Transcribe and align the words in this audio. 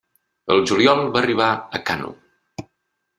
Al 0.53 0.61
juliol 0.69 1.01
va 1.17 1.21
arribar 1.21 1.49
a 1.51 1.81
Kano. 1.91 2.09